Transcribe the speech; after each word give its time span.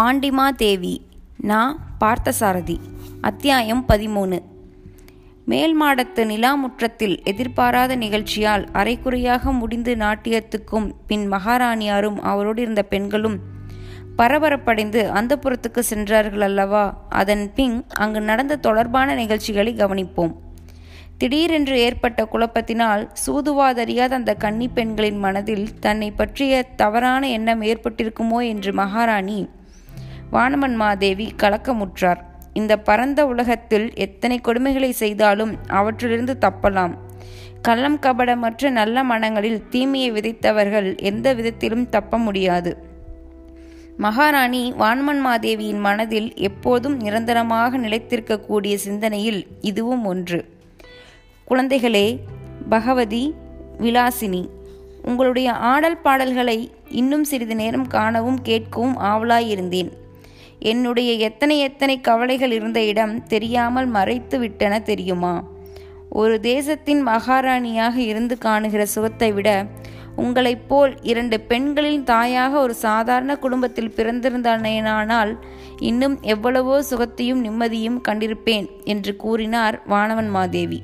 பாண்டிமா 0.00 0.48
தேவி 0.56 1.06
நான் 1.38 1.78
பார்த்தசாரதி 2.00 2.76
அத்தியாயம் 3.20 3.84
பதிமூணு. 3.88 4.38
மேல் 5.44 5.82
மாடத்து 5.82 6.24
நிலாமுற்றத்தில் 6.24 7.22
எதிர்பாராத 7.24 7.96
நிகழ்ச்சியால் 7.96 8.64
அரைக்குறையாக 8.72 9.52
முடிந்து 9.52 9.94
நாட்டியத்துக்கும் 9.94 10.92
பின் 11.06 11.32
மகாராணியாரும் 11.32 12.16
அவரோடு 12.16 12.62
இருந்த 12.62 12.82
பெண்களும் 12.82 13.38
பரபரப்படைந்து 14.16 15.10
அந்த 15.10 15.38
புறத்துக்கு 15.42 15.78
சென்றார்கள் 15.78 16.40
அல்லவா 16.40 17.06
அதன் 17.08 17.54
பின் 17.54 17.86
அங்கு 17.94 18.20
நடந்த 18.20 18.56
தொடர்பான 18.56 19.14
நிகழ்ச்சிகளை 19.14 19.74
கவனிப்போம். 19.74 20.34
திடீரென்று 21.18 21.78
ஏற்பட்ட 21.78 22.28
குழப்பத்தினால் 22.32 23.08
சூதுவாதறியாத 23.26 24.10
அந்த 24.10 24.34
கன்னி 24.34 24.68
பெண்களின் 24.68 25.18
மனதில் 25.18 25.78
தன்னை 25.78 26.10
பற்றிய 26.10 26.62
தவறான 26.62 27.28
எண்ணம் 27.28 27.62
ஏற்பட்டிருக்குமோ 27.62 28.48
என்று 28.48 28.72
மகாராணி 28.72 29.48
வானமன் 30.32 30.74
மாதேவி 30.74 31.34
கலக்கமுற்றார். 31.36 32.20
இந்த 32.52 32.78
பரந்த 32.78 33.26
உலகத்தில் 33.26 33.94
எத்தனை 33.94 34.40
கொடுமைகளை 34.44 34.90
செய்தாலும் 34.90 35.52
அவற்றிலிருந்து 35.68 36.36
தப்பலாம். 36.40 36.94
கள்ளம் 37.62 37.98
கபடமற்ற 37.98 38.70
நல்ல 38.70 39.04
மனங்களில் 39.04 39.68
தீமையை 39.68 40.12
விதைத்தவர்கள் 40.12 40.98
எந்த 40.98 41.34
விதத்திலும் 41.34 41.88
தப்ப 41.88 42.18
முடியாது. 42.18 42.90
மகாராணி 43.96 44.72
வான்மன் 44.72 45.20
மாதேவியின் 45.24 45.78
மனதில் 45.78 46.34
எப்போதும் 46.34 46.96
நிரந்தரமாக 46.96 47.78
நிலைத்திருக்கக்கூடிய 47.78 48.74
சிந்தனையில் 48.74 49.46
இதுவும் 49.60 50.04
ஒன்று. 50.04 50.40
குழந்தைகளே 51.50 52.18
பகவதி 52.68 53.34
விலாசினி 53.78 54.48
உங்களுடைய 55.02 55.52
ஆடல் 55.52 55.98
பாடல்களை 55.98 56.70
இன்னும் 56.88 57.24
சிறிது 57.24 57.54
நேரம் 57.54 57.86
காணவும் 57.86 58.38
கேட்கவும் 58.44 58.94
ஆவலாயிருந்தேன். 59.00 59.92
என்னுடைய 60.62 61.12
எத்தனை 61.12 61.58
எத்தனை 61.58 62.00
கவலைகள் 62.00 62.50
இருந்த 62.50 62.84
இடம் 62.84 63.26
தெரியாமல் 63.26 63.86
மறைத்து 63.86 64.38
விட்டன 64.38 64.80
தெரியுமா? 64.80 65.44
ஒரு 66.08 66.40
தேசத்தின் 66.40 67.06
மகாராணியாக 67.06 67.96
இருந்து 67.96 68.38
காணுகிற 68.38 68.84
சுகத்தை 68.84 69.32
விட 69.32 69.66
உங்களைப் 70.16 70.68
போல் 70.68 71.02
இரண்டு 71.02 71.40
பெண்களின் 71.40 72.04
தாயாக 72.04 72.58
ஒரு 72.58 72.74
சாதாரண 72.74 73.36
குடும்பத்தில் 73.36 73.94
பிறந்திருந்தானேனானால் 73.96 75.38
இன்னும் 75.78 76.18
எவ்வளவோ 76.22 76.82
சுகத்தையும் 76.90 77.42
நிம்மதியும் 77.44 77.98
கண்டிருப்பேன் 78.08 78.68
என்று 78.84 79.16
கூறினார் 79.16 79.82
வானவன் 79.88 80.28
மாதேவி. 80.28 80.82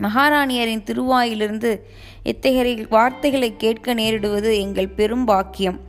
மகாராணியரின் 0.00 0.86
திருவாயிலிருந்து 0.90 1.80
இத்தகைய 2.22 2.86
வார்த்தைகளை 2.90 3.56
கேட்க 3.56 3.94
நேரிடுவது 3.94 4.52
எங்கள் 4.58 4.88
பெரும் 4.88 5.24
பாக்கியம். 5.24 5.86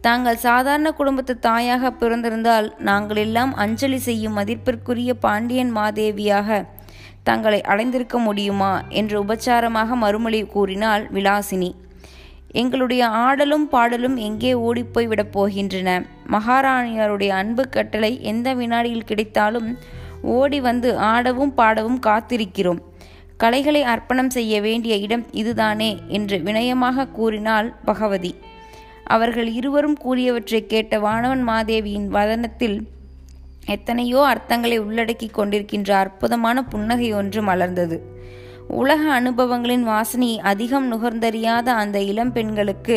தாங்கள் 0.00 0.36
சாதாரண 0.36 0.92
குடும்பத்து 0.92 1.38
தாயாக 1.38 1.90
பிறந்திருந்தால் 1.90 2.74
நாங்கள் 2.78 3.16
எல்லாம் 3.16 3.54
அஞ்சலி 3.54 3.98
செய்யும் 3.98 4.36
மதிப்பிற்குரிய 4.36 5.14
பாண்டியன் 5.14 5.76
மாதேவியாக 5.76 6.66
தங்களை 7.22 7.60
அடைந்திருக்க 7.60 8.18
முடியுமா? 8.18 8.82
என்று 8.88 9.24
உபச்சாரமாக 9.24 9.88
மறுமொழி 9.94 10.44
கூறினாள் 10.44 11.08
விலாசினி. 11.12 11.74
எங்களுடைய 12.52 13.06
ஆடலும் 13.06 13.68
பாடலும் 13.68 14.16
எங்கே 14.16 14.54
ஓடிப்போய் 14.54 15.06
விடப் 15.06 15.38
போகின்றன? 15.38 16.06
மகாராணியாருடைய 16.30 17.28
அன்பு 17.28 17.68
கட்டளை 17.68 18.22
எந்த 18.22 18.54
வினாடியில் 18.54 19.04
கிடைத்தாலும் 19.04 19.78
ஓடி 20.22 20.60
வந்து 20.60 20.98
ஆடவும் 20.98 21.54
பாடவும் 21.54 22.00
காத்திருக்கிறோம். 22.06 22.78
கலைகளை 23.36 23.82
அர்ப்பணம் 23.82 24.30
செய்ய 24.30 24.60
வேண்டிய 24.60 24.96
இடம் 24.96 25.26
இதுதானே? 25.30 25.96
என்று 26.08 26.38
வினயமாக 26.38 27.10
கூறினாள் 27.10 27.74
பகவதி. 27.84 28.34
அவர்கள் 29.06 29.48
இருவரும் 29.52 29.96
கூறியவற்றை 30.04 30.66
கேட்ட 30.66 30.98
வானவன் 30.98 31.42
மாதேவியின் 31.48 32.08
வதனத்தில் 32.08 32.78
எத்தனையோ 33.66 34.20
அர்த்தங்களை 34.26 34.76
உள்ளடக்கி 34.80 35.28
கொண்டிருக்கின்ற 35.30 35.90
அற்புதமான 35.90 36.64
புன்னகை 36.64 37.12
ஒன்று 37.12 37.42
மலர்ந்தது. 37.42 37.98
உலக 38.68 39.20
அனுபவங்களின் 39.20 39.82
வாசனை 39.82 40.40
அதிகம் 40.40 40.86
நுகர்ந்தறியாத 40.92 41.68
அந்த 41.82 42.00
இளம் 42.00 42.32
பெண்களுக்கு 42.32 42.96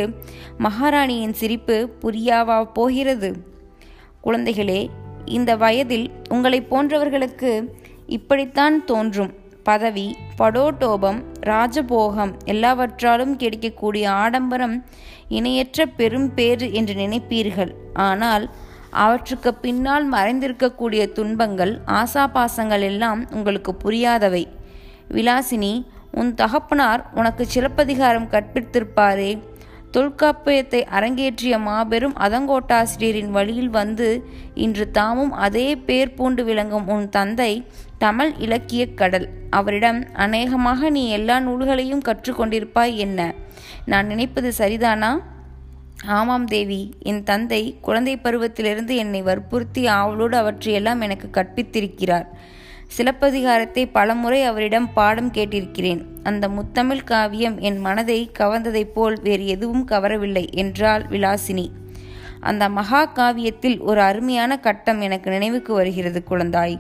மகாராணியின் 0.58 1.34
சிரிப்பு 1.34 1.78
புரியாவா 2.02 2.58
போகிறது? 2.74 3.32
குழந்தைகளே 4.24 4.88
இந்த 5.26 5.56
வயதில் 5.56 6.12
உங்களை 6.30 6.66
போன்றவர்களுக்கு 6.72 7.52
இப்படித்தான் 8.08 8.86
தோன்றும். 8.86 9.34
பதவி 9.70 10.08
படோட்டோபம் 10.40 11.20
ராஜபோகம் 11.50 12.34
எல்லாவற்றாலும் 12.54 13.34
கிடைக்கக்கூடிய 13.42 14.06
ஆடம்பரம் 14.24 14.78
இணையற்ற 15.38 15.86
பெரும் 16.00 16.30
பேறு 16.38 16.68
என்று 16.80 16.94
நினைப்பீர்கள். 17.04 17.72
ஆனால் 18.08 18.46
அவற்றுக்கு 19.04 19.52
பின்னால் 19.66 20.06
மறைந்திருக்கக்கூடிய 20.14 21.04
துன்பங்கள் 21.18 21.74
ஆசாபாசங்கள் 22.00 22.86
எல்லாம் 22.92 23.22
உங்களுக்கு 23.38 23.74
புரியாதவை. 23.84 24.44
விலாசினி 25.18 25.74
உன் 26.20 26.32
தகப்பனார் 26.42 27.02
உனக்கு 27.20 27.44
சிலப்பதிகாரம் 27.54 28.32
கற்பித்திருப்பாரே. 28.34 29.32
தொல்காப்பியத்தை 29.96 30.80
அரங்கேற்றிய 30.98 31.56
மாபெரும் 31.68 32.16
அதங்கோட்டாசிரியரின் 32.26 33.32
வழியில் 33.38 33.72
வந்து 33.78 34.10
இன்று 34.66 34.86
தாமும் 34.98 35.32
அதே 35.46 35.68
பேர் 35.88 36.16
பூண்டு 36.18 36.44
விளங்கும் 36.50 36.90
உன் 36.96 37.08
தந்தை 37.16 37.52
தமிழ் 38.00 38.34
இலக்கிய 38.38 38.94
கடல். 38.94 39.30
அவரிடம் 39.50 40.06
அநேகமாக 40.14 40.90
நீ 40.90 41.10
எல்லா 41.10 41.40
நூல்களையும் 41.40 42.02
கற்றுக்கொண்டிருப்பாய் 42.06 42.96
என்ன? 42.96 43.34
நான் 43.86 44.08
நினைப்பது 44.08 44.54
சரிதானா? 44.58 45.20
ஆமாம் 46.06 46.46
தேவி 46.46 46.94
என் 47.00 47.24
தந்தை 47.24 47.78
குழந்தை 47.82 48.18
பருவத்திலிருந்து 48.18 48.96
என்னை 48.96 49.22
வற்புறுத்தி 49.22 49.88
ஆவலோடு 49.88 50.38
அவற்றையெல்லாம் 50.38 51.02
எனக்கு 51.02 51.30
கற்பித்திருக்கிறார். 51.32 52.26
சிலப்பதிகாரத்தை 52.98 53.86
பலமுறை 53.92 54.44
அவரிடம் 54.44 54.94
பாடம் 54.94 55.32
கேட்டிருக்கிறேன். 55.32 56.06
அந்த 56.24 56.48
முத்தமிழ் 56.48 57.04
காவியம் 57.04 57.60
என் 57.60 57.78
மனதை 57.78 58.32
கவர்ந்ததைப் 58.40 58.94
போல் 58.94 59.18
வேறு 59.24 59.48
எதுவும் 59.48 59.88
கவரவில்லை 59.88 60.50
என்றாள் 60.52 61.04
விலாசினி. 61.04 61.68
அந்த 62.40 62.70
மகா 62.70 63.06
காவியத்தில் 63.06 63.80
ஒரு 63.80 64.02
அருமையான 64.02 64.60
கட்டம் 64.60 65.02
எனக்கு 65.02 65.30
நினைவுக்கு 65.30 65.74
வருகிறது 65.74 66.24
குழந்தாய். 66.30 66.80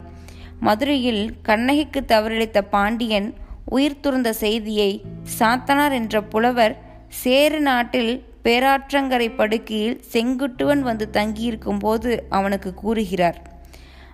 மதுரையில் 0.59 1.33
கண்ணகிக்கு 1.41 2.03
தவறிழைத்த 2.07 2.61
பாண்டியன் 2.61 3.33
உயிர் 3.65 3.99
துறந்த 3.99 4.33
செய்தியை 4.33 5.01
சாத்தனார் 5.39 5.91
என்ற 5.91 6.23
புலவர் 6.23 6.75
சேரு 7.07 7.59
நாட்டில் 7.59 8.23
பேராற்றங்கரை 8.43 9.35
படுக்கையில் 9.35 10.01
செங்குட்டுவன் 10.11 10.79
வந்து 10.79 11.09
தங்கியிருக்கும் 11.09 11.79
போது 11.79 12.25
அவனுக்கு 12.29 12.73
கூறுகிறார். 12.73 13.41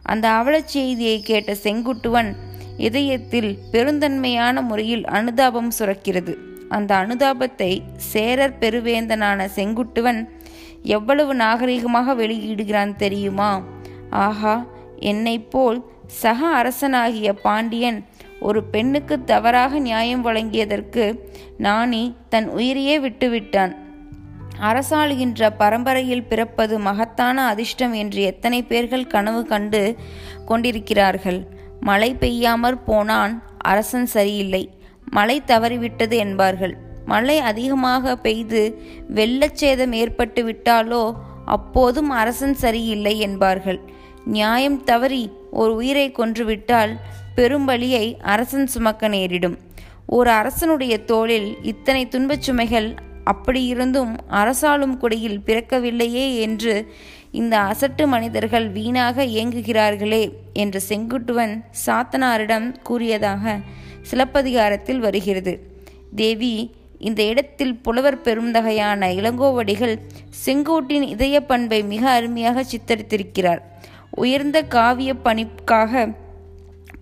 அந்த 0.01 0.29
அவலச் 0.29 0.67
செய்தியை 0.67 1.21
கேட்ட 1.21 1.53
செங்குட்டுவன் 1.63 2.35
இதயத்தில் 2.77 3.57
பெருந்தன்மையான 3.71 4.61
முறையில் 4.61 5.05
அனுதாபம் 5.05 5.71
சுரக்கிறது. 5.79 6.33
அந்த 6.69 6.95
அனுதாபத்தை 6.95 7.79
சேரர் 7.95 8.57
பெருவேந்தனான 8.59 9.47
செங்குட்டுவன் 9.55 10.29
எவ்வளவு 10.83 11.35
நாகரிகமாக 11.35 12.15
வெளியிடுகிறான் 12.15 12.95
தெரியுமா? 12.95 13.63
ஆஹா 14.09 14.65
என்னை 14.99 15.39
போல் 15.39 15.79
சக 16.07 16.47
அரசனாகிய 16.47 17.33
பாண்டியன் 17.33 18.05
ஒரு 18.39 18.63
பெண்ணுக்கு 18.63 19.23
தவறாக 19.23 19.79
நியாயம் 19.79 20.25
வழங்கியதற்கு 20.25 21.19
நாணி 21.57 22.15
தன் 22.29 22.47
உயிரையே 22.49 22.99
விட்டுவிட்டான். 22.99 23.75
அரசாளுகின்ற 24.61 25.49
பரம்பரையில் 25.57 26.23
பிறப்பது 26.23 26.79
மகத்தான 26.79 27.47
அதிர்ஷ்டம் 27.47 27.93
என்று 27.93 28.21
எத்தனை 28.21 28.63
பேர்கள் 28.63 29.07
கனவு 29.07 29.45
கண்டு 29.45 29.95
கொண்டிருக்கிறார்கள். 30.45 31.47
மழை 31.79 32.15
பெய்யாமற் 32.15 32.85
போனான் 32.85 33.43
அரசன் 33.57 34.05
சரியில்லை. 34.05 34.69
மழை 35.11 35.41
தவறிவிட்டது 35.47 36.13
என்பார்கள். 36.13 36.77
மழை 37.05 37.39
அதிகமாக 37.39 38.15
பெய்து 38.15 38.81
வெள்ளச்சேதம் 39.15 39.91
ஏற்பட்டு 39.91 40.43
விட்டாலோ 40.49 41.11
அப்போதும் 41.45 42.09
அரசன் 42.09 42.53
சரியில்லை 42.53 43.19
என்பார்கள். 43.19 43.81
நியாயம் 44.25 44.83
தவறி 44.83 45.31
ஒரு 45.51 45.75
உயிரை 45.75 46.11
கொன்றுவிட்டால் 46.11 46.97
பெரும்பலியை 47.35 48.17
அரசன் 48.17 48.67
சுமக்க 48.67 49.07
நேரிடும். 49.07 49.57
ஒரு 50.07 50.29
அரசனுடைய 50.29 50.97
தோளில் 50.97 51.57
இத்தனை 51.61 52.07
துன்பச் 52.07 52.51
சுமைகள் 52.51 52.95
அப்படியிருந்தும் 53.25 54.17
அரசாளும் 54.29 54.97
குடையில் 54.97 55.41
பிறக்கவில்லையே 55.45 56.39
என்று 56.39 56.93
இந்த 57.31 57.57
அசட்டு 57.57 58.07
மனிதர்கள் 58.07 58.69
வீணாக 58.69 59.25
இயங்குகிறார்களே 59.25 60.29
என்று 60.53 60.81
செங்குட்டுவன் 60.89 61.63
சாத்தனாரிடம் 61.85 62.75
கூறியதாக 62.83 63.59
சிலப்பதிகாரத்தில் 64.01 64.99
வருகிறது. 64.99 65.77
தேவி 66.15 66.71
இந்த 66.99 67.23
இடத்தில் 67.23 67.75
புலவர் 67.75 68.21
பெருந்தகையான 68.21 69.09
இளங்கோவடிகள் 69.13 69.97
செங்கோட்டின் 70.45 71.01
இதய 71.01 71.41
பண்பை 71.41 71.83
மிக 71.83 72.09
அருமையாக 72.09 72.63
சித்தரித்திருக்கிறார். 72.63 73.59
உயர்ந்த 74.15 74.57
காவிய 74.63 75.11
பணிக்காக 75.23 76.07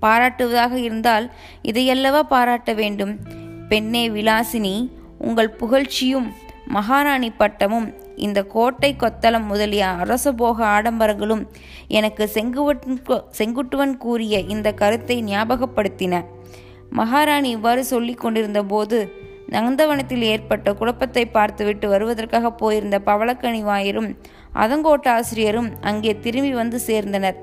பாராட்டுவதாக 0.02 0.74
இருந்தால் 0.78 1.26
இதையல்லவா 1.64 2.22
பாராட்ட 2.24 2.74
வேண்டும்? 2.74 3.14
பெண்ணே 3.70 4.10
விலாசினி 4.10 4.76
உங்கள் 5.20 5.56
புகழ்ச்சியும் 5.60 6.28
மகாராணி 6.68 7.30
பட்டமும் 7.32 7.88
இந்த 8.16 8.40
கோட்டை 8.44 8.96
கொத்தளம் 9.00 9.46
முதலிய 9.46 9.86
அரசபோக 10.02 10.66
ஆடம்பரங்களும் 10.66 11.44
எனக்கு 11.88 12.30
செங்குவன் 12.34 12.82
செங்குட்டுவன் 13.38 13.96
கூறிய 13.98 14.40
இந்த 14.40 14.72
கருத்தை 14.72 15.18
ஞாபகப்படுத்தின. 15.24 16.24
மகாராணி 16.90 17.50
இவ்வாறு 17.50 17.84
சொல்லிக் 17.86 18.20
கொண்டிருந்த 18.20 18.64
போது 18.64 18.98
நந்தவனத்தில் 19.50 20.24
ஏற்பட்ட 20.24 20.74
குழப்பத்தை 20.74 21.24
பார்த்துவிட்டு 21.26 21.88
வருவதற்காக 21.90 22.52
போயிருந்த 22.52 22.98
பவளக்கனி 23.06 23.62
வாயரும் 23.64 24.10
அதங்கோட்ட 24.56 25.08
ஆசிரியரும் 25.08 25.70
அங்கே 25.82 26.20
திரும்பி 26.20 26.54
வந்து 26.54 26.80
சேர்ந்தனர். 26.88 27.36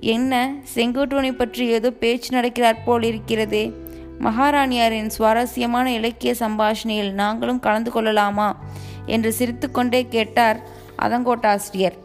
என்ன 0.00 0.54
செங்குட்டுவனை 0.74 1.32
பற்றி 1.32 1.66
ஏதோ 1.66 1.90
பேச்சு 1.90 2.40
நடக்கிறார் 2.40 2.84
போல் 2.84 3.02
இருக்கிறதே. 3.02 3.72
மகாராணியாரின் 4.20 5.06
சுவாரஸ்யமான 5.06 5.92
இலக்கிய 5.92 6.34
சம்பாஷணையில் 6.38 7.12
நாங்களும் 7.12 7.60
கலந்து 7.60 7.90
கொள்ளலாமா? 7.90 8.64
என்று 9.06 9.32
சிரித்துக்கொண்டே 9.32 10.06
கேட்டார் 10.08 10.60
அதங்கோட்டாசிரியர் 10.98 11.96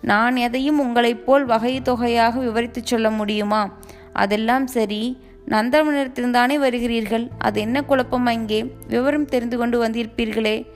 நான் 0.00 0.36
எதையும் 0.36 0.78
உங்களைப் 0.78 1.26
போல் 1.26 1.44
வகை 1.44 1.82
தொகையாக 1.82 2.40
விவரித்துச் 2.40 2.86
சொல்ல 2.86 3.10
முடியுமா? 3.10 3.72
அதெல்லாம் 4.12 4.66
சரி. 4.66 5.18
நந்தவனத்தில்தானே 5.48 6.56
வருகிறீர்கள்? 6.58 7.28
அது 7.38 7.60
என்ன 7.60 7.82
குழப்பம் 7.82 8.26
அங்கே? 8.26 8.64
விவரம் 8.88 9.24
தெரிந்து 9.24 9.56
கொண்டு 9.56 9.88
வந்திருப்பீர்களே. 9.88 10.66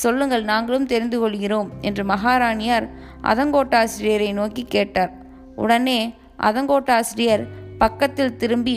சொல்லுங்கள் 0.00 0.44
நாங்களும் 0.44 0.86
தெரிந்து 0.86 1.18
கொள்கிறோம் 1.18 1.70
என்று 1.80 2.04
மகாராணியார் 2.04 2.86
அதங்கோட்டாசிரியரை 3.22 4.32
நோக்கி 4.32 4.62
கேட்டார். 4.64 5.12
உடனே 5.56 6.14
அதங்கோட்டாசிரியர் 6.38 7.44
பக்கத்தில் 7.78 8.36
திரும்பி 8.36 8.76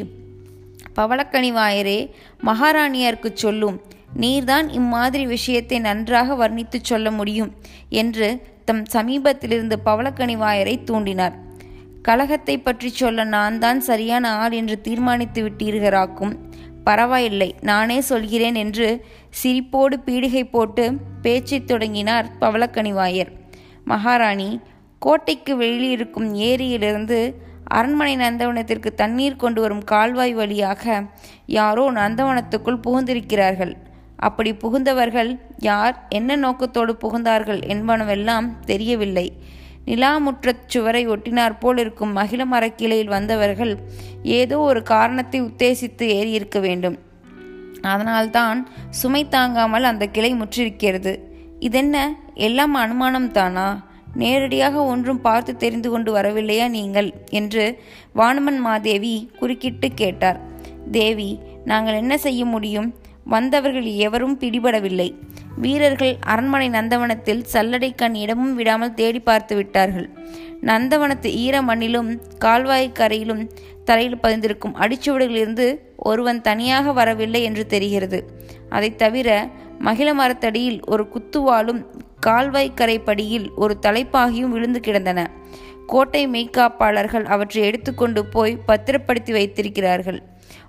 பவளக்கணிவாயரே 0.95 1.99
மகாராணியாருக்கு 2.43 3.29
சொல்லும். 3.33 3.77
நீர்தான் 4.19 4.67
இம்மாதிரி 4.69 5.25
விஷயத்தை 5.25 5.79
நன்றாக 5.79 6.47
வர்ணித்துச் 6.47 6.89
சொல்ல 6.89 7.11
முடியும் 7.11 7.51
என்று 7.89 8.27
தம் 8.65 8.83
சமீபத்திலிருந்து 8.93 9.75
பவளக்கணிவாயரை 9.85 10.75
தூண்டினார். 10.89 11.35
கலகத்தை 12.01 12.55
பற்றி 12.57 12.89
சொல்ல 12.89 13.23
நான் 13.23 13.59
தான் 13.59 13.79
சரியான 13.79 14.31
ஆள் 14.35 14.51
என்று 14.51 14.81
தீர்மானித்து 14.81 15.41
விட்டீர்களாக்கும். 15.43 16.33
பரவாயில்லை 16.85 17.49
நானே 17.61 17.97
சொல்கிறேன் 18.01 18.57
என்று 18.63 18.87
சிரிப்போடு 19.43 19.95
பீடிகை 20.05 20.43
போட்டு 20.51 20.83
பேச்சைத் 21.21 21.67
தொடங்கினார் 21.67 22.27
பவளக்கணிவாயர் 22.41 23.31
மகாராணி 23.85 24.49
கோட்டைக்கு 25.01 25.53
வெளியிருக்கும் 25.57 26.29
ஏரியிலிருந்து 26.49 27.19
அரண்மனை 27.77 28.13
நந்தவனத்திற்கு 28.17 28.89
தண்ணீர் 28.95 29.41
கொண்டு 29.43 29.59
வரும் 29.61 29.83
கால்வாய் 29.83 30.33
வழியாக 30.33 30.83
யாரோ 31.59 31.85
நந்தவனத்துக்குள் 31.91 32.83
புகுந்திருக்கிறார்கள். 32.87 33.73
அப்படி 34.27 34.51
புகுந்தவர்கள் 34.53 35.31
யார் 35.69 35.95
என்ன 36.09 36.35
நோக்கத்தோடு 36.35 36.93
புகுந்தார்கள் 37.01 37.61
என்பனவெல்லாம் 37.73 38.47
தெரியவில்லை. 38.65 39.27
நிலாமுற்றச் 39.85 40.67
சுவரை 40.67 41.07
ஒட்டினார் 41.07 41.59
போல் 41.59 41.77
இருக்கும் 41.77 42.11
மகிழ 42.11 42.45
மரக்கிளையில் 42.45 43.07
வந்தவர்கள் 43.07 43.77
ஏதோ 44.23 44.59
ஒரு 44.59 44.83
காரணத்தை 44.83 45.41
உத்தேசித்து 45.41 46.05
ஏறியிருக்க 46.19 46.59
வேண்டும். 46.59 46.99
அதனால்தான் 47.81 48.69
சுமை 48.89 49.27
தாங்காமல் 49.27 49.83
அந்த 49.83 50.05
கிளை 50.05 50.33
முற்றிருக்கிறது. 50.33 51.33
இதென்ன? 51.59 52.15
எல்லாம் 52.33 52.73
அனுமானம் 52.73 53.31
தானா 53.31 53.87
நேரடியாக 54.13 54.83
ஒன்றும் 54.83 55.21
பார்த்து 55.21 55.57
தெரிந்து 55.57 55.89
கொண்டு 55.89 56.15
வரவில்லையா 56.15 56.67
நீங்கள்? 56.69 57.13
என்று 57.29 57.79
வானுமன் 58.15 58.57
மாதேவி 58.57 59.31
குறுக்கிட்டு 59.39 59.89
கேட்டார். 59.95 60.39
தேவி 60.91 61.39
நாங்கள் 61.65 61.93
என்ன 61.93 62.17
செய்ய 62.17 62.45
முடியும்? 62.45 62.93
வந்தவர்கள் 63.25 63.87
எவரும் 64.07 64.39
பிடிபடவில்லை. 64.39 65.09
வீரர்கள் 65.57 66.13
அரண்மனை 66.19 66.67
நந்தவனத்தில் 66.69 67.45
சல்லடை 67.53 67.89
கண் 67.95 68.15
இடமும் 68.15 68.55
விடாமல் 68.55 68.93
தேடி 68.93 69.19
பார்த்து 69.19 69.55
விட்டார்கள். 69.55 70.09
நந்தவனத்து 70.61 71.29
ஈர 71.43 71.61
மண்ணிலும் 71.61 72.11
கால்வாய்க்கரையிலும் 72.39 73.43
தரையில் 73.83 74.21
பதிந்திருக்கும் 74.23 74.75
அடிச்சுவடுகளிலிருந்து 74.75 75.67
ஒருவன் 75.95 76.41
தனியாக 76.41 76.93
வரவில்லை 76.93 77.43
என்று 77.43 77.65
தெரிகிறது. 77.65 78.19
அதை 78.69 78.95
தவிர 78.95 79.29
மகிழ 79.79 80.09
மரத்தடியில் 80.13 80.79
ஒரு 80.85 81.03
குத்துவாலும் 81.13 81.81
கால்வாய் 82.27 82.77
கரைப்படியில் 82.79 83.47
ஒரு 83.55 83.73
தலைப்பாகியும் 83.81 84.53
விழுந்து 84.55 84.79
கிடந்தன. 84.79 85.19
கோட்டை 85.87 86.21
மெய்க்காப்பாளர்கள் 86.27 87.25
அவற்றை 87.33 87.63
எடுத்துக்கொண்டு 87.63 88.21
போய் 88.25 88.59
பத்திரப்படுத்தி 88.65 89.31
வைத்திருக்கிறார்கள். 89.31 90.19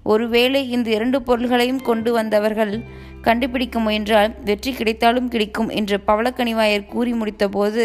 ஒருவேளை 0.02 0.60
இந்த 0.70 0.88
இரண்டு 0.90 1.18
பொருள்களையும் 1.22 1.82
கொண்டு 1.82 2.10
வந்தவர்கள் 2.12 2.74
கண்டுபிடிக்க 3.22 3.78
முயன்றால் 3.78 4.32
வெற்றி 4.44 4.72
கிடைத்தாலும் 4.72 5.28
கிடைக்கும் 5.28 5.70
என்று 5.78 5.96
பவளக்கணிவாயர் 6.06 6.84
கூறி 6.86 7.12
முடித்தபோது 7.12 7.84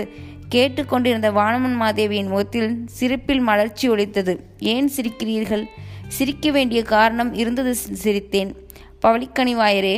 கேட்டுக்கொண்டிருந்த 0.49 1.29
வானமன் 1.31 1.77
மாதேவியின் 1.81 2.31
முகத்தில் 2.33 2.71
சிரிப்பில் 2.97 3.43
மலர்ச்சி 3.49 3.85
ஒழித்தது 3.89 4.33
ஏன் 4.73 4.89
சிரிக்கிறீர்கள்? 4.95 5.63
சிரிக்க 6.07 6.51
வேண்டிய 6.51 6.81
காரணம் 6.83 7.31
இருந்தது 7.33 7.73
சிரித்தேன். 8.03 8.51
பவளிக்கணிவாயரே 9.05 9.95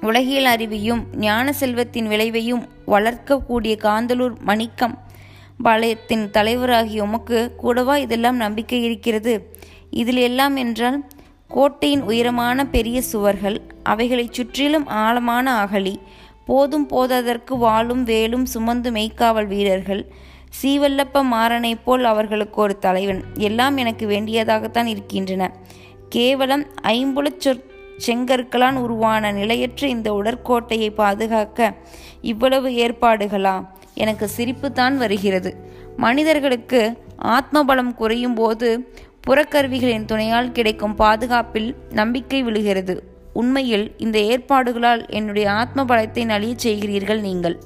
உலகியல் 0.00 0.56
அறிவையும் 0.56 1.02
ஞான 1.16 1.52
செல்வத்தின் 1.52 2.08
விளைவையும் 2.08 2.68
வளர்க்கக்கூடிய 2.86 3.76
காந்தலூர் 3.78 4.38
மணிக்கம் 4.38 4.98
பாளையத்தின் 5.64 6.30
தலைவராகிய 6.30 7.00
உமக்கு 7.00 7.54
கூடவா 7.56 7.96
இதெல்லாம் 7.96 8.36
நம்பிக்கை 8.36 8.84
இருக்கிறது? 8.84 9.56
இதில் 9.90 10.16
எல்லாம் 10.16 10.56
என்றால் 10.56 11.04
கோட்டையின் 11.48 12.02
உயரமான 12.02 12.66
பெரிய 12.66 13.02
சுவர்கள் 13.02 13.60
அவைகளைச் 13.82 14.32
சுற்றிலும் 14.32 14.86
ஆழமான 14.86 15.54
அகழி 15.54 16.00
போதும் 16.46 16.88
போதாதற்கு 16.88 17.58
வாளும் 17.58 18.02
வேலும் 18.02 18.44
சுமந்து 18.44 18.90
மெய்க்காவல் 18.90 19.46
வீரர்கள் 19.46 20.12
சீவல்லப்ப 20.62 21.22
மாறனைப் 21.22 21.84
போல் 21.84 22.04
அவர்களுக்கு 22.04 22.62
ஒரு 22.62 22.78
தலைவன். 22.78 23.24
எல்லாம் 23.34 23.76
எனக்கு 23.76 24.08
வேண்டியதாகத்தான் 24.08 24.84
இருக்கின்றன. 24.84 25.52
கேவலம் 26.08 26.66
ஐம்புலச் 26.82 27.40
சொற் 27.44 27.64
செங்கற்களான் 28.06 28.74
உருவான 28.74 29.32
நிலையற்ற 29.32 29.88
இந்த 29.88 30.12
உடற்கோட்டையை 30.12 30.94
பாதுகாக்க 30.94 31.74
இவ்வளவு 32.20 32.70
ஏற்பாடுகளா? 32.70 33.66
எனக்கு 33.94 34.28
சிரிப்புத்தான் 34.36 34.96
வருகிறது. 34.96 35.56
மனிதர்களுக்கு 35.96 36.98
ஆத்மபலம் 37.22 37.94
குறையும் 37.94 38.34
போது 38.34 38.90
புறக்கருவிகளின் 39.26 40.04
துணையால் 40.04 40.52
கிடைக்கும் 40.52 40.94
பாதுகாப்பில் 40.94 41.74
நம்பிக்கை 41.90 42.42
விழுகிறது. 42.42 43.02
உண்மையில் 43.32 43.94
இந்த 43.98 44.18
ஏற்பாடுகளால் 44.18 45.08
என்னுடைய 45.08 45.50
ஆத்ம 45.52 45.84
பலத்தை 45.84 46.24
நலியச் 46.24 46.64
செய்கிறீர்கள் 46.66 47.20
நீங்கள். 47.20 47.56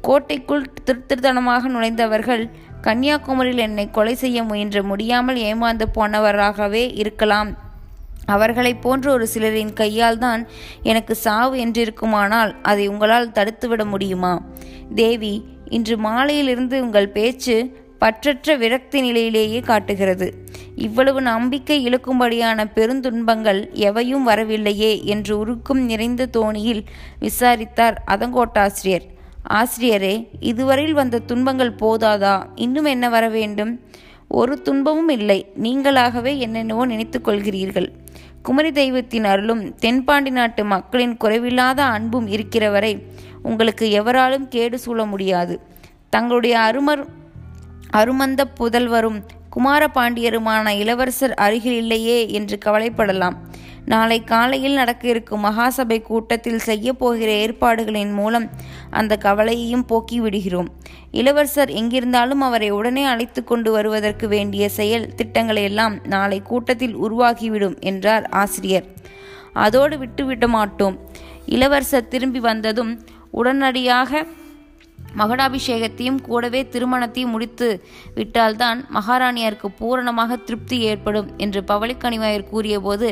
கோட்டைக்குள் 0.00 0.64
திருத்திருத்தனமாக 0.84 1.68
நுழைந்தவர்கள் 1.68 2.50
கன்னியாகுமரியில் 2.82 3.58
என்னை 3.58 3.90
கொலை 3.90 4.14
செய்ய 4.14 4.42
முயன்ற 4.42 4.82
முடியாமல் 4.82 5.36
ஏமாந்து 5.36 5.86
போனவராகவே 5.94 6.90
இருக்கலாம். 6.94 7.65
அவர்களைப் 8.26 8.82
போன்ற 8.82 9.12
ஒரு 9.12 9.28
சிலரின் 9.34 9.72
கையால் 9.72 10.18
தான் 10.18 10.46
எனக்கு 10.82 11.14
சாவு 11.14 11.56
என்றிருக்குமானால் 11.64 12.52
அதை 12.62 12.88
உங்களால் 12.88 13.34
தடுத்துவிட 13.34 13.84
முடியுமா? 13.84 14.44
தேவி 14.94 15.34
இன்று 15.68 15.96
மாலையிலிருந்து 15.98 16.80
உங்கள் 16.80 17.08
பேச்சு 17.08 17.56
பற்றற்ற 18.00 18.58
விரக்தி 18.58 19.00
நிலையிலேயே 19.00 19.60
காட்டுகிறது. 19.60 20.26
இவ்வளவு 20.76 21.20
நம்பிக்கை 21.22 21.88
இழுக்கும்படியான 21.88 22.64
பெருந்துன்பங்கள் 22.74 23.60
எவையும் 23.72 24.22
வரவில்லையே 24.22 25.04
என்று 25.04 25.38
உருக்கும் 25.38 25.84
நிறைந்த 25.84 26.26
தோணியில் 26.26 26.82
விசாரித்தார் 27.20 27.96
அதங்கோட்டாசிரியர் 28.06 29.06
ஆசிரியரே 29.50 30.14
இதுவரையில் 30.40 30.92
வந்த 30.92 31.18
துன்பங்கள் 31.18 31.78
போதாதா? 31.80 32.46
இன்னும் 32.54 32.84
என்ன 32.84 33.08
வர 33.08 33.28
வேண்டும் 33.28 33.72
ஒரு 34.28 34.62
துன்பமும் 34.62 35.08
இல்லை. 35.08 35.46
நீங்களாகவே 35.62 36.38
என்னென்னவோ 36.38 36.86
நினைத்து 36.86 37.20
கொள்கிறீர்கள் 37.24 37.88
குமரி 38.42 38.72
தெய்வத்தின் 38.72 39.24
அருளும் 39.24 39.74
தென்பாண்டி 39.74 40.30
நாட்டு 40.30 40.64
மக்களின் 40.64 41.16
குறைவில்லாத 41.16 41.84
அன்பும் 41.84 42.26
இருக்கிறவரை 42.26 43.06
உங்களுக்கு 43.42 43.90
எவராலும் 43.90 44.48
கேடு 44.48 44.78
சூழ 44.78 45.04
முடியாது. 45.04 45.60
தங்களுடைய 46.10 46.58
அருமர் 46.58 47.04
அருமந்த 47.90 48.44
புதல்வரும் 48.60 49.22
குமார 49.50 49.90
பாண்டியருமான 49.94 50.68
இளவரசர் 50.68 51.34
அருகில் 51.34 51.76
இல்லையே 51.76 52.30
என்று 52.30 52.58
கவலைப்படலாம். 52.64 53.36
நாளை 53.86 54.24
காலையில் 54.24 54.74
நடக்க 54.74 55.08
இருக்கும் 55.08 55.44
மகாசபை 55.44 56.02
கூட்டத்தில் 56.02 56.58
செய்ய 56.58 56.92
போகிற 56.92 57.30
ஏற்பாடுகளின் 57.30 58.12
மூலம் 58.12 58.46
அந்த 58.90 59.16
கவலையையும் 59.16 59.84
போக்கி 59.84 60.20
விடுகிறோம். 60.20 60.68
இளவரசர் 61.10 61.70
எங்கிருந்தாலும் 61.70 62.40
அவரை 62.40 62.70
உடனே 62.70 63.04
அழைத்து 63.04 63.44
கொண்டு 63.44 63.72
வருவதற்கு 63.72 64.28
வேண்டிய 64.28 64.68
செயல் 64.68 65.14
திட்டங்களை 65.14 65.62
எல்லாம் 65.62 65.94
நாளை 66.06 66.42
கூட்டத்தில் 66.42 66.96
உருவாகிவிடும் 66.98 67.80
என்றார் 67.80 68.26
ஆசிரியர். 68.28 68.88
அதோடு 69.52 69.98
விட்டுவிட 69.98 70.48
மாட்டோம். 70.48 70.96
இளவரசர் 71.46 72.08
திரும்பி 72.08 72.40
வந்ததும் 72.40 72.92
உடனடியாக 73.30 74.24
மகடாபிஷேகத்தையும் 75.18 76.20
கூடவே 76.20 76.60
திருமணத்தையும் 76.72 77.32
முடித்து 77.34 77.68
விட்டால்தான் 78.14 78.80
மகாராணியாருக்கு 78.94 79.68
பூரணமாக 79.78 80.36
திருப்தி 80.36 80.78
ஏற்படும் 80.90 81.28
என்று 81.36 81.62
பவளிக்கணிவாயர் 81.68 82.50
கூறியபோது 82.52 83.10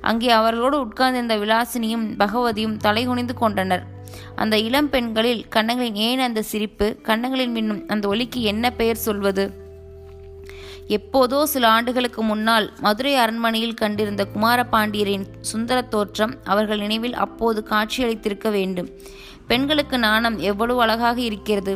அங்கே 0.00 0.30
அவர்களோடு 0.30 0.78
உட்கார்ந்திருந்த 0.80 1.36
விலாசினியும் 1.36 2.06
பகவதியும் 2.16 2.78
தலைகுனிந்து 2.84 3.34
கொண்டனர். 3.34 3.84
அந்த 4.36 4.54
இளம் 4.58 4.88
பெண்களில் 4.90 5.44
கண்ணங்களின் 5.54 6.00
ஏன் 6.08 6.18
அந்த 6.18 6.40
சிரிப்பு? 6.42 6.86
கண்ணங்களின் 7.02 7.54
மின்னும் 7.56 7.84
அந்த 7.86 8.04
ஒலிக்கு 8.08 8.40
என்ன 8.52 8.70
பெயர் 8.70 9.04
சொல்வது? 9.08 9.44
எப்போதோ 10.96 11.38
சில 11.42 11.64
ஆண்டுகளுக்கு 11.68 12.22
முன்னால் 12.22 12.66
மதுரை 12.80 13.12
அரண்மனையில் 13.14 13.78
கண்டிருந்த 13.82 14.22
குமார 14.24 14.66
பாண்டியரின் 14.72 15.26
சுந்தர 15.40 15.78
தோற்றம் 15.82 16.34
அவர்கள் 16.44 16.78
நினைவில் 16.78 17.14
அப்போது 17.14 17.60
காட்சியளித்திருக்க 17.70 18.50
வேண்டும். 18.50 18.90
பெண்களுக்கு 19.46 19.98
நாணம் 19.98 20.36
எவ்வளவு 20.50 20.80
அழகாக 20.82 21.20
இருக்கிறது? 21.20 21.72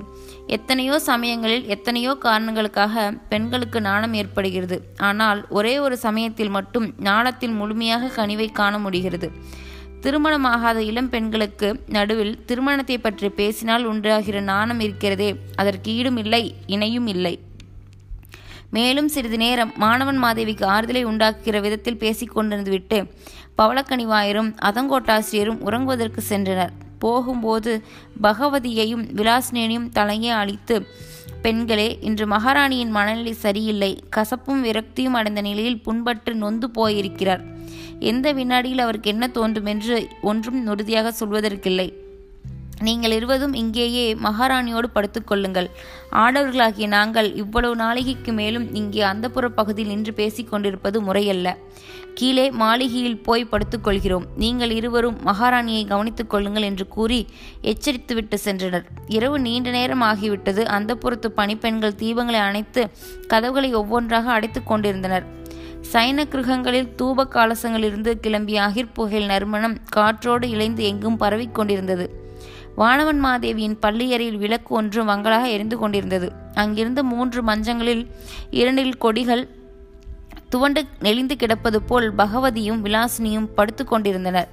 எத்தனையோ 0.47 0.99
சமயங்களில் 0.99 1.67
எத்தனையோ 1.67 2.13
காரணங்களுக்காக 2.15 3.13
பெண்களுக்கு 3.29 3.81
நாணம் 3.81 4.15
ஏற்படுகிறது. 4.15 4.77
ஆனால் 5.09 5.41
ஒரே 5.49 5.75
ஒரு 5.79 5.97
சமயத்தில் 5.97 6.55
மட்டும் 6.59 6.87
நாணத்தில் 7.09 7.57
முழுமையாக 7.61 8.13
கனிவை 8.19 8.49
காண 8.53 8.79
முடிகிறது. 8.79 9.31
திருமணமாகாத 10.05 10.79
இளம் 10.91 11.11
பெண்களுக்கு 11.11 11.69
நடுவில் 11.89 12.35
திருமணத்தை 12.45 12.99
பற்றி 12.99 13.29
பேசினால் 13.29 13.85
உண்டாகிற 13.85 14.41
நாணம் 14.41 14.81
இருக்கிறதே 14.81 15.31
அதற்கு 15.57 15.91
ஈடும் 15.93 16.17
இல்லை 16.17 16.43
இணையும் 16.67 17.07
இல்லை. 17.07 17.35
மேலும் 18.77 19.09
சிறிது 19.09 19.37
நேரம் 19.37 19.73
மாணவன் 19.77 20.23
மாதேவிக்கு 20.25 20.65
ஆறுதலை 20.65 21.03
உண்டாக்குகிற 21.05 21.61
விதத்தில் 21.61 22.03
பேசிக் 22.03 22.35
கொண்டிருந்துவிட்டு 22.37 22.99
பவளக்கனிவாயரும் 23.59 24.51
அதங்கோட்டாசிரியரும் 24.69 25.63
உறங்குவதற்கு 25.69 26.23
சென்றனர். 26.33 26.75
போகும்போது 26.99 27.83
பகவதியையும் 28.23 29.05
விலாசினேனையும் 29.15 29.91
தலையே 29.95 30.31
அழித்து 30.31 30.87
பெண்களே 31.43 31.99
இன்று 32.01 32.27
மகாராணியின் 32.27 32.91
மனநிலை 32.91 33.33
சரியில்லை. 33.33 33.99
கசப்பும் 34.17 34.65
விரக்தியும் 34.65 35.17
அடைந்த 35.21 35.41
நிலையில் 35.41 35.83
புண்பட்டு 35.85 36.33
நொந்து 36.33 36.71
போயிருக்கிறார். 36.71 37.43
எந்த 38.01 38.33
வினாடியில் 38.33 38.79
அவருக்கு 38.79 39.11
என்ன 39.11 39.29
தோன்றும் 39.29 39.67
என்று 39.67 40.09
ஒன்றும் 40.23 40.67
உறுதியாக 40.67 41.13
சொல்வதற்கில்லை. 41.21 41.89
நீங்கள் 42.83 43.11
இருவதும் 43.11 43.55
இங்கேயே 43.55 44.15
மகாராணியோடு 44.15 44.89
படுத்துக்கொள்ளுங்கள். 44.95 45.71
ஆடவர்களாகிய 46.13 46.87
நாங்கள் 46.87 47.35
இவ்வளவு 47.35 47.77
நாளிகைக்கு 47.77 48.33
மேலும் 48.33 48.75
இங்கே 48.75 49.03
அந்தப்புற 49.03 49.49
பகுதியில் 49.49 49.93
நின்று 49.93 50.13
பேசிக் 50.13 50.51
கொண்டிருப்பது 50.51 51.01
முறையல்ல. 51.01 51.57
கீழே 52.15 52.51
மாளிகையில் 52.51 53.23
போய் 53.23 53.49
படுத்துக்கொள்கிறோம். 53.51 54.25
நீங்கள் 54.37 54.71
இருவரும் 54.71 55.19
மகாராணியை 55.27 55.87
கவனித்துக் 55.87 56.31
கொள்ளுங்கள் 56.31 56.63
என்று 56.63 56.89
கூறி 56.89 57.27
எச்சரித்துவிட்டு 57.63 58.35
சென்றனர். 58.45 58.85
இரவு 59.07 59.39
நீண்ட 59.39 59.71
நேரம் 59.71 60.03
ஆகிவிட்டது. 60.03 60.65
அந்த 60.65 60.95
புறத்து 60.95 61.33
பணிப்பெண்கள் 61.33 61.99
தீபங்களை 61.99 62.41
அணைத்து 62.41 62.91
கதவுகளை 63.27 63.75
ஒவ்வொன்றாக 63.75 64.31
அடைத்துக் 64.31 64.67
கொண்டிருந்தனர். 64.67 65.25
சைன 65.93 66.25
கிருகங்களில் 66.25 66.89
தூப 66.99 67.25
காலசங்களிலிருந்து 67.25 68.15
கிளம்பிய 68.23 68.61
அகிர்புகையில் 68.69 69.27
நறுமணம் 69.27 69.79
காற்றோடு 69.89 70.51
இழைந்து 70.51 70.85
எங்கும் 70.85 71.17
பரவிக் 71.17 71.55
கொண்டிருந்தது. 71.55 72.27
வானவன் 72.79 73.21
மாதேவியின் 73.25 73.79
பள்ளியறையில் 73.83 74.39
விளக்கு 74.39 74.75
ஒன்று 74.75 75.05
மங்களாக 75.05 75.49
எரிந்து 75.49 75.79
கொண்டிருந்தது. 75.79 76.33
அங்கிருந்த 76.55 77.03
மூன்று 77.03 77.43
மஞ்சங்களில் 77.43 78.05
இரண்டில் 78.51 78.99
கொடிகள் 78.99 79.43
துவண்டு 80.49 80.85
நெளிந்து 81.01 81.37
கிடப்பது 81.37 81.83
போல் 81.83 82.15
பகவதியும் 82.15 82.85
விலாசினியும் 82.85 83.49
படுத்து 83.55 83.85
கொண்டிருந்தனர். 83.85 84.49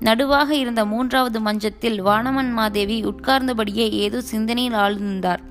நடுவாக 0.00 0.50
இருந்த 0.50 0.84
மூன்றாவது 0.84 1.40
மஞ்சத்தில் 1.40 2.02
வானவன் 2.02 2.50
மாதேவி 2.52 3.04
உட்கார்ந்தபடியே 3.04 3.88
ஏதோ 4.06 4.20
சிந்தனையில் 4.20 4.78
ஆழ்ந்தார் 4.86 5.42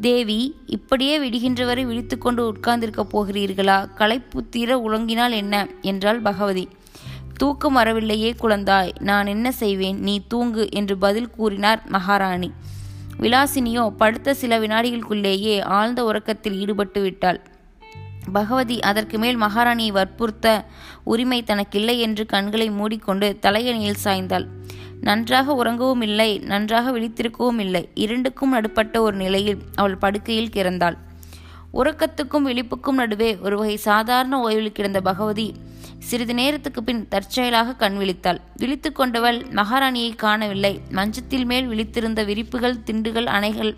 தேவி 0.00 0.54
இப்படியே 0.66 1.14
விடுகின்றவரை 1.18 1.84
விழித்துக்கொண்டு 1.86 2.52
உட்கார்ந்திருக்கப் 2.52 3.12
போகிறீர்களா? 3.12 3.94
களைப்பு 3.94 4.48
தீர 4.48 4.76
உழங்கினால் 4.78 5.34
என்ன? 5.34 5.66
என்றாள் 5.80 6.20
பகவதி. 6.20 6.68
தூக்கம் 7.40 7.72
வரவில்லையே 7.72 8.34
குழந்தாய் 8.40 8.90
நான் 9.00 9.26
என்ன 9.26 9.52
செய்வேன்? 9.52 9.98
நீ 10.00 10.14
தூங்கு 10.28 10.68
என்று 10.70 10.98
பதில் 10.98 11.30
கூறினார் 11.30 11.82
மகாராணி. 11.86 12.52
விலாசினியோ 13.20 13.84
படுத்த 13.96 14.34
சில 14.34 14.58
வினாடிகளுக்குள்ளேயே 14.58 15.62
ஆழ்ந்த 15.62 16.04
உறக்கத்தில் 16.04 16.56
ஈடுபட்டு 16.58 17.00
விட்டாள். 17.00 17.40
பகவதி 18.32 18.80
அதற்கு 18.80 19.18
மேல் 19.18 19.38
மகாராணியை 19.42 19.92
வற்புறுத்த 19.92 20.64
உரிமை 21.04 21.44
தனக்கில்லை 21.46 21.98
என்று 21.98 22.26
கண்களை 22.26 22.70
மூடிக்கொண்டு 22.70 23.38
தலையணியில் 23.40 24.02
சாய்ந்தாள். 24.04 24.46
நன்றாக 25.00 25.54
உறங்கவும் 25.64 26.02
இல்லை 26.02 26.38
நன்றாக 26.38 26.90
விழித்திருக்கவும் 26.90 27.58
இல்லை. 27.58 27.88
இரண்டுக்கும் 27.94 28.54
நடுப்பட்ட 28.54 29.00
ஒரு 29.00 29.16
நிலையில் 29.16 29.58
அவள் 29.74 29.96
படுக்கையில் 29.96 30.54
கிறந்தாள் 30.56 30.98
உறக்கத்துக்கும் 31.74 32.46
விழிப்புக்கும் 32.46 33.00
நடுவே 33.00 33.36
ஒரு 33.36 33.56
வகை 33.56 33.76
சாதாரண 33.76 34.34
ஓய்வில் 34.46 34.76
கிடந்த 34.76 35.00
பகவதி 35.00 35.54
சிறிது 36.08 36.34
நேரத்துக்கு 36.34 36.80
பின் 36.82 37.00
தற்செயலாக 37.12 37.74
கண் 37.74 37.96
விழித்தாள். 38.00 38.38
விழித்து 38.56 38.90
கொண்டவள் 38.92 39.38
மகாராணியை 39.58 40.10
காணவில்லை. 40.16 40.72
மஞ்சத்தில் 40.90 41.44
மேல் 41.44 41.66
விழித்திருந்த 41.68 42.20
விரிப்புகள் 42.24 42.82
திண்டுகள் 42.86 43.28
அணைகள் 43.36 43.72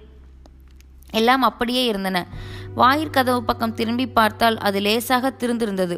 எல்லாம் 1.12 1.44
அப்படியே 1.49 1.82
இருந்தன. 1.84 2.18
வாயிற்கதவு 2.76 3.40
பக்கம் 3.40 3.75
திரும்பி 3.75 4.06
பார்த்தால் 4.18 4.58
அது 4.58 4.80
லேசாக 4.80 5.32
திருந்திருந்தது 5.38 5.96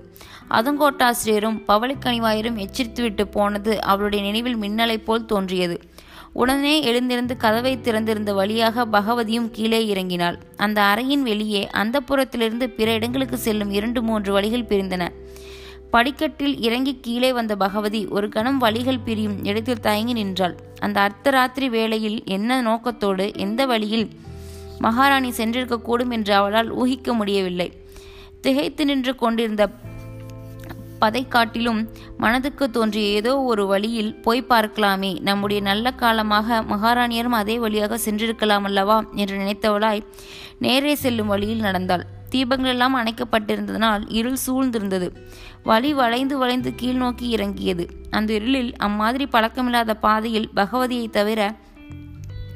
அதங்கோட்டாசிரியரும் 0.58 1.58
பவளிக்கணிவாயரும் 1.68 2.60
எச்சரித்துவிட்டு 2.64 3.24
போனது 3.36 3.74
அவளுடைய 3.92 4.20
நினைவில் 4.24 4.60
மின்னலை 4.62 4.96
போல் 5.04 5.28
தோன்றியது. 5.32 5.76
உடனே 6.32 6.74
எழுந்திருந்து 6.82 7.34
கதவை 7.36 7.74
திறந்திருந்த 7.80 8.32
வழியாக 8.34 8.86
பகவதியும் 8.86 9.50
கீழே 9.50 9.80
இறங்கினாள். 9.94 10.38
அந்த 10.56 10.78
அறையின் 10.82 11.26
வெளியே 11.30 11.62
அந்த 11.82 11.96
புறத்திலிருந்து 12.00 12.68
பிற 12.78 12.88
இடங்களுக்கு 12.92 13.38
செல்லும் 13.38 13.70
இரண்டு 13.70 14.02
மூன்று 14.02 14.32
வழிகள் 14.32 14.70
பிரிந்தன. 14.70 15.04
படிக்கட்டில் 15.94 16.54
இறங்கி 16.66 16.92
கீழே 17.04 17.30
வந்த 17.38 17.52
பகவதி 17.62 18.00
ஒரு 18.16 18.26
கணம் 18.28 18.58
வழிகள் 18.58 19.04
பிரியும் 19.06 19.36
இடத்தில் 19.44 19.82
தயங்கி 19.86 20.14
நின்றாள். 20.18 20.54
அந்த 20.84 20.98
அர்த்தராத்திரி 21.06 21.66
வேளையில் 21.76 22.18
என்ன 22.36 22.60
நோக்கத்தோடு 22.62 23.26
எந்த 23.44 23.66
வழியில் 23.66 24.06
மகாராணி 24.78 25.30
சென்றிருக்கக்கூடும் 25.30 26.14
என்று 26.16 26.32
அவளால் 26.34 26.70
ஊகிக்க 26.82 27.14
முடியவில்லை. 27.14 27.68
திகைத்து 28.40 28.84
நின்று 28.84 29.14
கொண்டிருந்த 29.14 29.64
பதை 31.02 31.22
காட்டிலும் 31.28 31.80
மனதுக்கு 32.16 32.64
தோன்றிய 32.70 33.06
ஏதோ 33.18 33.32
ஒரு 33.50 33.62
வழியில் 33.66 34.10
போய் 34.24 34.48
பார்க்கலாமே. 34.48 35.12
நம்முடைய 35.28 35.60
நல்ல 35.62 35.92
காலமாக 36.02 36.62
மகாராணியரும் 36.72 37.38
அதே 37.42 37.56
வழியாக 37.58 37.98
சென்றிருக்கலாம் 38.06 38.66
அல்லவா 38.70 38.98
என்று 39.22 39.36
நினைத்தவளாய் 39.36 40.02
நேரே 40.58 40.94
செல்லும் 41.04 41.32
வழியில் 41.34 41.64
நடந்தாள். 41.68 42.04
தீபங்கள் 42.32 42.72
எல்லாம் 42.74 42.96
அணைக்கப்பட்டிருந்ததனால் 42.96 44.04
இருள் 44.08 44.38
சூழ்ந்திருந்தது. 44.46 45.08
வழி 45.62 45.90
வளைந்து 45.94 46.38
வளைந்து 46.38 46.70
கீழ் 46.74 46.94
நோக்கி 46.94 47.28
இறங்கியது. 47.28 47.84
அந்த 48.10 48.32
இருளில் 48.32 48.72
அம்மாதிரி 48.76 49.26
பழக்கமில்லாத 49.32 49.94
பாதையில் 49.94 50.48
பகவதியை 50.56 51.10
தவிர 51.10 51.40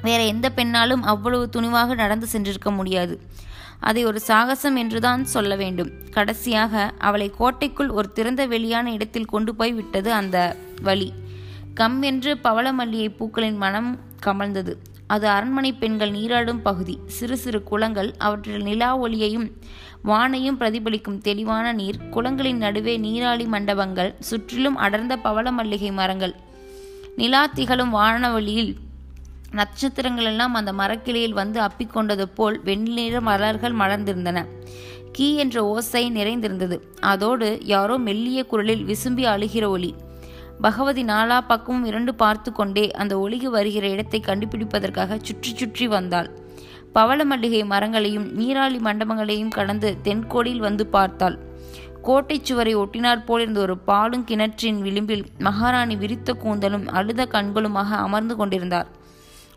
வேற 0.03 0.21
எந்த 0.23 0.47
பெண்ணாலும் 0.57 1.03
அவ்வளவு 1.03 1.49
துணிவாக 1.53 1.95
நடந்து 1.95 2.27
சென்றிருக்க 2.33 2.71
முடியாது. 2.75 3.15
அதை 3.81 4.03
ஒரு 4.05 4.21
சாகசம் 4.21 4.77
என்றுதான் 4.77 5.23
சொல்ல 5.25 5.53
வேண்டும். 5.57 5.91
கடைசியாக 6.11 6.93
அவளை 6.99 7.29
கோட்டைக்குள் 7.31 7.91
ஒரு 7.91 8.09
திறந்த 8.13 8.43
வெளியான 8.47 8.93
இடத்தில் 8.93 9.33
கொண்டு 9.35 9.55
போய் 9.55 9.73
விட்டது 9.73 10.11
அந்த 10.13 10.37
வழி 10.83 11.09
கம் 11.75 11.99
என்று 12.03 12.33
பவளமல்லியை 12.45 13.09
பூக்களின் 13.17 13.57
மனம் 13.57 13.91
கமழ்ந்தது. 14.27 14.75
அது 15.07 15.29
அரண்மனை 15.29 15.73
பெண்கள் 15.73 16.11
நீராடும் 16.11 16.63
பகுதி. 16.63 16.99
சிறு 17.07 17.37
சிறு 17.37 17.63
குளங்கள் 17.63 18.15
அவற்றில் 18.19 18.63
நிலா 18.63 18.99
ஒளியையும் 18.99 19.53
வானையும் 20.05 20.59
பிரதிபலிக்கும் 20.61 21.19
தெளிவான 21.19 21.73
நீர் 21.73 21.99
குளங்களின் 22.11 22.63
நடுவே 22.65 22.99
நீராளி 22.99 23.47
மண்டபங்கள் 23.47 24.15
சுற்றிலும் 24.21 24.77
அடர்ந்த 24.77 25.17
பவள 25.17 25.53
மல்லிகை 25.53 25.93
மரங்கள். 25.93 26.35
நிலா 27.17 27.47
திகழும் 27.47 27.95
வானவழியில் 27.95 28.77
நட்சத்திரங்கள் 29.51 30.25
எல்லாம் 30.25 30.55
அந்த 30.55 30.73
மரக்கிளையில் 30.73 31.33
வந்து 31.33 31.61
அப்பிக்கொண்டது 31.61 32.25
போல் 32.35 32.61
வெண்ணிற 32.63 33.21
மலர்கள் 33.21 33.75
மலர்ந்திருந்தன. 33.75 34.45
கீ 35.13 35.37
என்ற 35.37 35.67
ஓசை 35.67 36.11
நிறைந்திருந்தது. 36.11 36.79
அதோடு 37.01 37.61
யாரோ 37.65 37.97
மெல்லிய 37.99 38.45
குரலில் 38.45 38.85
விசும்பி 38.85 39.25
அழுகிற 39.25 39.69
ஒளி 39.69 39.95
பகவதி 40.65 41.03
நாலா 41.11 41.39
பக்கமும் 41.49 41.87
இரண்டு 41.89 42.13
பார்த்து 42.15 42.51
கொண்டே 42.53 42.85
அந்த 43.01 43.15
ஒளிகு 43.19 43.49
வருகிற 43.51 43.87
இடத்தை 43.89 44.21
கண்டுபிடிப்பதற்காக 44.21 45.19
சுற்றி 45.23 45.51
சுற்றி 45.53 45.87
வந்தாள். 45.87 46.29
பவள 46.93 47.21
மல்லிகை 47.25 47.61
மரங்களையும் 47.65 48.29
நீராளி 48.39 48.79
மண்டபங்களையும் 48.79 49.53
கடந்து 49.59 49.89
தென்கோடியில் 50.07 50.65
வந்து 50.67 50.85
பார்த்தாள். 50.87 51.37
கோட்டை 52.03 52.37
சுவரை 52.41 52.73
ஒட்டினார் 52.75 53.25
போல் 53.25 53.43
இருந்த 53.45 53.61
ஒரு 53.61 53.77
பாலும் 53.89 54.25
கிணற்றின் 54.25 54.81
விளிம்பில் 54.87 55.25
மகாராணி 55.39 55.97
விரித்த 56.03 56.37
கூந்தலும் 56.45 56.87
அழுத 56.99 57.27
கண்களுமாக 57.35 57.91
அமர்ந்து 58.07 58.37
கொண்டிருந்தார். 58.37 58.91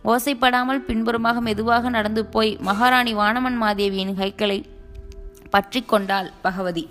ஓசைப்படாமல் 0.06 0.86
பின்புறமாக 0.88 1.40
மெதுவாக 1.42 1.90
நடந்து 1.90 2.24
போய் 2.36 2.52
மகாராணி 2.70 3.14
வானமன் 3.14 3.60
மாதேவியின் 3.64 4.18
கைகளை 4.22 4.60
பற்றி 5.50 5.82
கொண்டாள் 5.84 6.32
பகவதி. 6.42 6.86